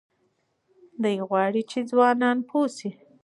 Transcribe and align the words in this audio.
دی 1.03 1.15
غواړي 1.27 1.61
چې 1.71 1.79
ځوانان 1.89 2.37
پوه 2.49 2.67
شي. 2.77 2.89